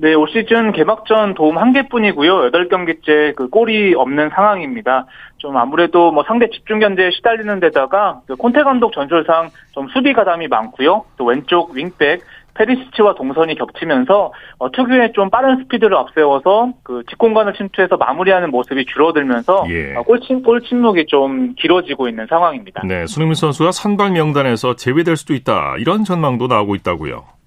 [0.01, 2.49] 네, 올 시즌 개막전 도움 한 개뿐이고요.
[2.49, 5.05] 8경기째 그 골이 없는 상황입니다.
[5.37, 10.47] 좀 아무래도 뭐 상대 집중 견제에 시달리는 데다가 그 콘테 감독 전술상 좀 수비 가담이
[10.47, 11.05] 많고요.
[11.17, 12.21] 또 왼쪽 윙백
[12.55, 19.65] 페리시치와 동선이 겹치면서 어, 특유의 좀 빠른 스피드를 앞세워서 그 뒷공간을 침투해서 마무리하는 모습이 줄어들면서
[19.69, 19.93] 예.
[19.95, 22.81] 어, 골침 골 침묵이 좀 길어지고 있는 상황입니다.
[22.85, 25.75] 네, 손흥민 선수가 선발 명단에서 제외될 수도 있다.
[25.77, 27.40] 이런 전망도 나오고 있다고요.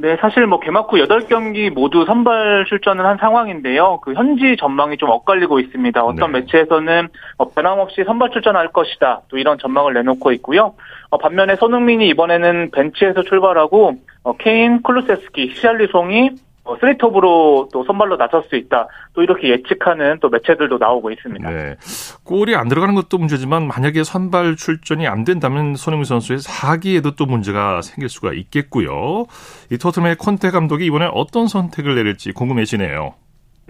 [0.00, 3.98] 네, 사실 뭐 개막 후 8경기 모두 선발 출전을 한 상황인데요.
[4.00, 6.04] 그 현지 전망이 좀 엇갈리고 있습니다.
[6.04, 6.40] 어떤 네.
[6.40, 7.08] 매체에서는
[7.38, 9.22] 어, 변함없이 선발 출전할 것이다.
[9.26, 10.74] 또 이런 전망을 내놓고 있고요.
[11.10, 16.30] 어, 반면에 손흥민이 이번에는 벤치에서 출발하고 어, 케인, 클루세스키, 히샬리송이
[16.68, 18.88] 어, 스리톱으로 또 선발로 나설 수 있다.
[19.14, 21.50] 또 이렇게 예측하는 또 매체들도 나오고 있습니다.
[21.50, 21.76] 네.
[22.24, 27.80] 골이 안 들어가는 것도 문제지만 만약에 선발 출전이 안 된다면 손흥민 선수의 사기에도 또 문제가
[27.80, 29.24] 생길 수가 있겠고요.
[29.72, 33.14] 이 토트넘의 콘테 감독이 이번에 어떤 선택을 내릴지 궁금해지네요.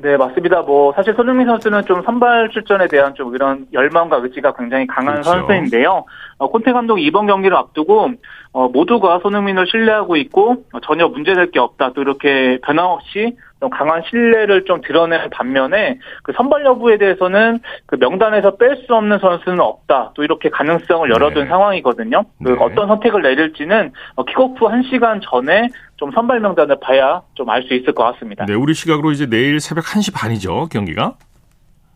[0.01, 0.63] 네, 맞습니다.
[0.63, 5.31] 뭐 사실 손흥민 선수는 좀 선발 출전에 대한 좀 이런 열망과 의지가 굉장히 강한 그렇죠.
[5.31, 6.05] 선수인데요.
[6.39, 8.13] 어, 콘테 감독이 이번 경기를 앞두고
[8.53, 11.93] 어, 모두가 손흥민을 신뢰하고 있고 어, 전혀 문제될 게 없다.
[11.95, 18.57] 또 이렇게 변함없이 좀 강한 신뢰를 좀 드러내는 반면에 그 선발 여부에 대해서는 그 명단에서
[18.57, 20.13] 뺄 수 없는 선수는 없다.
[20.15, 21.49] 또 이렇게 가능성을 열어둔 네.
[21.49, 22.23] 상황이거든요.
[22.43, 22.57] 그 네.
[22.61, 27.93] 어떤 선택을 내릴지는 어, 킥오프 1시간 전에 좀 선발 명단을 봐야 좀 알 수 있을
[27.95, 28.47] 것 같습니다.
[28.47, 31.15] 네, 우리 시각으로 이제 내일 새벽 1시 반이죠, 경기가.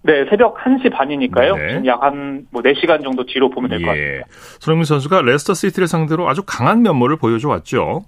[0.02, 1.56] 네, 새벽 1시 반이니까요.
[1.56, 1.82] 네.
[1.86, 4.16] 약한 뭐 4시간 정도 뒤로 보면 될것 같습니다.
[4.16, 4.22] 예.
[4.58, 8.04] 손흥민 선수가 레스터 시티를 상대로 아주 강한 면모를 보여줘 왔죠.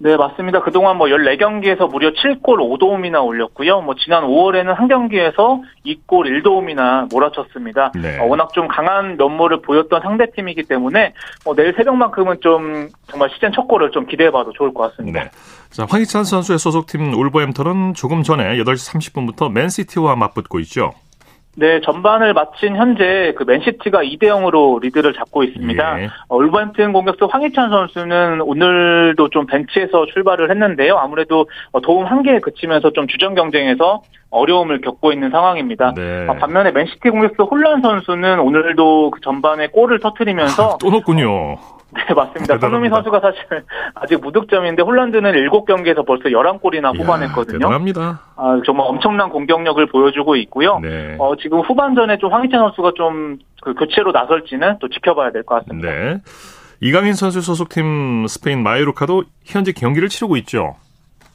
[0.00, 0.62] 네, 맞습니다.
[0.62, 3.80] 그동안 뭐 14경기에서 무려 7골 5도움이나 올렸고요.
[3.80, 7.92] 뭐 지난 5월에는 한 경기에서 2골 1도움이나 몰아쳤습니다.
[8.00, 8.18] 네.
[8.20, 13.66] 어, 워낙 좀 강한 면모를 보였던 상대팀이기 때문에 어, 내일 새벽만큼은 좀 정말 시즌 첫
[13.66, 15.24] 골을 좀 기대해 봐도 좋을 것 같습니다.
[15.24, 15.30] 네.
[15.70, 20.92] 자, 황희찬 선수의 소속팀 울버햄턴은 조금 전에 8시 30분부터 맨시티와 맞붙고 있죠.
[21.58, 26.02] 네, 전반을 마친 현재 그 맨시티가 2대 0으로 리드를 잡고 있습니다.
[26.02, 26.08] 예.
[26.28, 30.96] 어, 울버햄튼 공격수 황희찬 선수는 오늘도 좀 벤치에서 출발을 했는데요.
[30.96, 35.94] 아무래도 어, 도움 한 개에 그치면서 좀 주전 경쟁에서 어려움을 겪고 있는 상황입니다.
[35.96, 36.28] 네.
[36.28, 41.56] 어, 반면에 맨시티 공격수 홀란 선수는 오늘도 그 전반에 골을 터트리면서 또 넣군요.
[41.94, 42.54] 네, 맞습니다.
[42.54, 42.58] 대단합니다.
[42.66, 43.40] 손흥민 선수가 사실
[43.94, 47.58] 아직 무득점인데 홀란드는 7경기에서 벌써 11골이나 뽑아냈거든요.
[47.58, 48.20] 대단합니다.
[48.36, 50.78] 아, 정말 엄청난 공격력을 보여주고 있고요.
[50.80, 51.16] 네.
[51.18, 55.90] 어, 지금 후반전에 좀 황희찬 선수가 좀 그 교체로 나설지는 또 지켜봐야 될 것 같습니다.
[55.90, 56.18] 네.
[56.80, 60.76] 이강인 선수 소속팀 스페인 마요르카도 현재 경기를 치르고 있죠.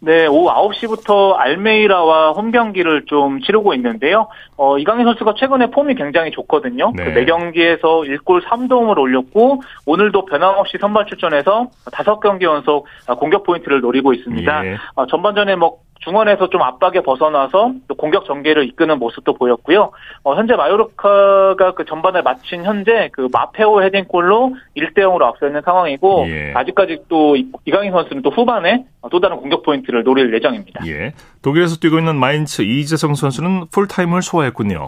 [0.05, 4.27] 네, 오후 9시부터 알메이라와 홈 경기를 좀 치르고 있는데요.
[4.57, 6.91] 어, 이강인 선수가 최근에 폼이 굉장히 좋거든요.
[6.93, 7.05] 네.
[7.05, 12.85] 그 4경기에서 1골 3도움을 올렸고 오늘도 변함없이 선발 출전해서 5경기 연속
[13.17, 14.65] 공격 포인트를 노리고 있습니다.
[14.65, 14.77] 예.
[14.95, 19.91] 어, 전반전에 뭐 중원에서 좀 압박에 벗어나서 또 공격 전개를 이끄는 모습도 보였고요.
[20.23, 26.25] 어, 현재 마요르카가 그 전반을 마친 현재 그 마페오 헤딩골로 1대 0으로 앞서 있는 상황이고
[26.27, 26.51] 예.
[26.55, 30.85] 아직까지 또 이- 이강인 선수는 또 후반에 또 다른 공격 포인트를 노릴 예정입니다.
[30.87, 31.13] 예.
[31.41, 34.87] 독일에서 뛰고 있는 마인츠 이재성 선수는 풀타임을 소화했군요.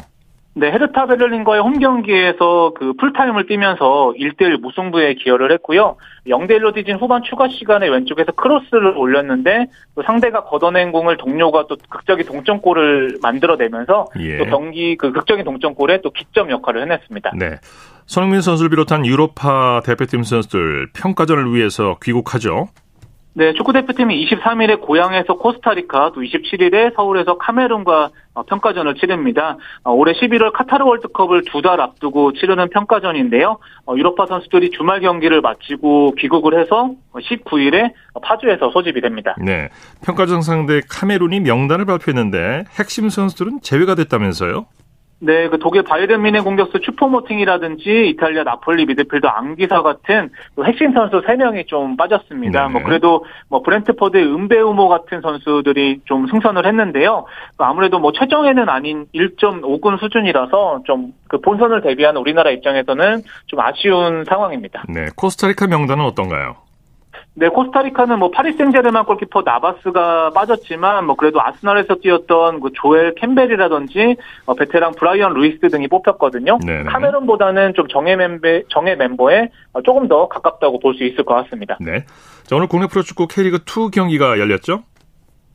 [0.58, 5.98] 네, 헤르타 베를린과의 홈 경기에서 그 풀타임을 뛰면서 1대1 무승부에 기여를 했고요.
[6.28, 9.66] 0대1로 뒤진 후반 추가 시간에 왼쪽에서 크로스를 올렸는데
[9.96, 14.38] 또 상대가 걷어낸 공을 동료가 또 극적인 동점골을 만들어내면서 예.
[14.38, 17.34] 또 경기 그 극적인 동점골에 또 기점 역할을 해냈습니다.
[17.38, 17.58] 네.
[18.06, 22.70] 손흥민 선수를 비롯한 유럽파 대표팀 선수들 평가전을 위해서 귀국하죠.
[23.38, 29.58] 네, 축구대표팀이 23일에 고향에서 코스타리카, 또 27일에 서울에서 카메룬과 어, 평가전을 치릅니다.
[29.84, 33.58] 어, 올해 11월 카타르 월드컵을 두 달 앞두고 치르는 평가전인데요.
[33.88, 39.36] 어, 유로파 선수들이 주말 경기를 마치고 귀국을 해서 19일에 파주에서 소집이 됩니다.
[39.44, 39.68] 네,
[40.06, 44.66] 평가전 상대 카메룬이 명단을 발표했는데 핵심 선수들은 제외가 됐다면서요?
[45.20, 45.84] 네, 그 독일
[46.20, 50.30] 미네 공격수 슈퍼모팅이라든지 이탈리아 나폴리 미드필더 앙기사 같은
[50.64, 52.68] 핵심 선수 3명이 좀 빠졌습니다.
[52.68, 52.74] 네.
[52.74, 57.26] 뭐 그래도 뭐 브렌트포드의 음베우모 같은 선수들이 좀 승선을 했는데요.
[57.58, 64.84] 아무래도 뭐 최정예는 아닌 1.5군 수준이라서 좀 그 본선을 대비한 우리나라 입장에서는 좀 아쉬운 상황입니다.
[64.90, 66.56] 네, 코스타리카 명단은 어떤가요?
[67.38, 74.16] 네, 코스타리카는 뭐 파리 생제르맹 골키퍼 나바스가 빠졌지만 뭐 그래도 아스날에서 뛰었던 그 조엘 캠벨이라든지
[74.46, 76.60] 어, 베테랑 브라이언 루이스 등이 뽑혔거든요.
[76.66, 76.86] 네네.
[76.86, 81.78] 카메룬보다는 좀 정예 멤버 정예 멤버에 어, 조금 더 가깝다고 볼 수 있을 것 같습니다.
[81.82, 82.06] 네.
[82.46, 84.84] 자, 오늘 국내 프로축구 K리그 2 경기가 열렸죠?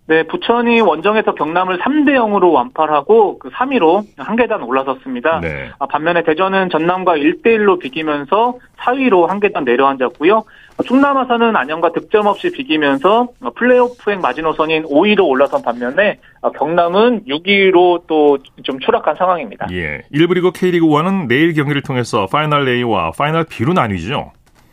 [0.06, 5.38] 네, 부천이 원정에서 경남을 3대 0으로 완파하고 그 3위로 한 계단 올라섰습니다.
[5.40, 5.70] 네.
[5.78, 10.42] 아, 반면에 대전은 전남과 1대 1로 비기면서 4위로 한 계단 내려앉았고요.
[10.86, 16.18] 충남 아산은 안양과 득점 없이 비기면서 플레이오프행 마지노선인 5위로 올라선 반면에
[16.58, 19.66] 경남은 6위로 또 좀 추락한 상황입니다.
[19.72, 20.02] 예.
[20.12, 24.32] 1부 리그 K리그 1은 내일 경기를 통해서 파이널 A와 파이널 B로 나뉘죠.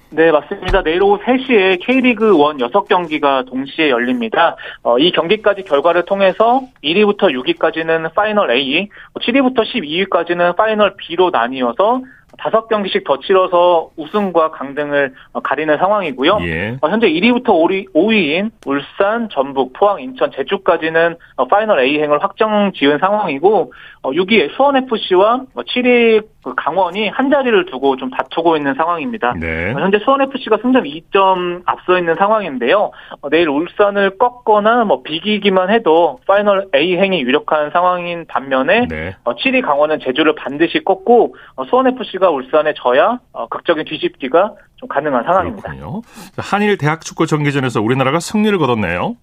[0.10, 0.84] 네, 맞습니다.
[0.84, 4.56] 내일 오후 3시에 K리그 1 6경기가 동시에 열립니다.
[4.82, 8.88] 어, 이 경기까지 결과를 통해서 1위부터 6위까지는 파이널 A,
[9.20, 12.02] 7위부터 12위까지는 파이널 B로 나뉘어서
[12.38, 15.14] 다섯 경기씩 더 치러서 우승과 강등을
[15.44, 16.40] 가리는 상황이고요.
[16.42, 16.78] 예.
[16.82, 22.72] 어, 현재 1위부터 5위, 5위 인 울산, 전북, 포항, 인천, 제주까지는 어, 파이널 A행을 확정
[22.74, 23.74] 지은 상황이고
[24.04, 29.34] 6위 어, 수원FC와 7위 그 강원이 한 자리를 두고 좀 다투고 있는 상황입니다.
[29.40, 29.74] 네.
[29.74, 32.92] 현재 수원FC가 승점 2점 앞서 있는 상황인데요.
[33.32, 39.16] 내일 울산을 꺾거나 뭐 비기기만 해도 파이널 A행이 유력한 상황인 반면에 네.
[39.26, 41.36] 7위 강원은 제주를 반드시 꺾고
[41.70, 45.72] 수원FC가 서울과 울산에 져야 어, 극적인 뒤집기가 좀 가능한 상황입니다.
[45.72, 46.02] 그렇군요.
[46.38, 49.16] 한일 대학 축구 정기전에서 우리나라가 승리를 거뒀네요.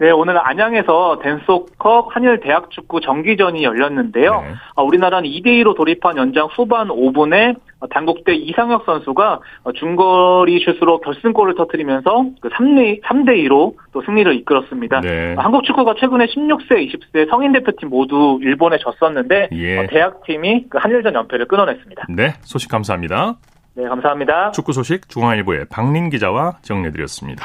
[0.00, 4.40] 네, 오늘 안양에서 덴소컵 한일 대학 축구 정기전이 열렸는데요.
[4.40, 4.54] 네.
[4.74, 7.56] 어, 우리나라는 2대2로 돌입한 연장 후반 5분에
[7.90, 9.40] 단국대 이상혁 선수가
[9.78, 15.02] 중거리 슛으로 결승골을 터뜨리면서 3대, 3대2로 또 승리를 이끌었습니다.
[15.02, 15.34] 네.
[15.36, 19.78] 한국 축구가 최근에 16세, 20세 성인 대표팀 모두 일본에 졌었는데 예.
[19.80, 22.06] 어, 대학팀이 그 한일전 연패를 끊어냈습니다.
[22.08, 23.34] 네, 소식 감사합니다.
[23.74, 24.52] 네, 감사합니다.
[24.52, 27.44] 축구 소식 중앙일보의 박린 기자와 정리해드렸습니다.